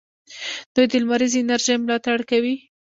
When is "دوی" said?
0.73-0.85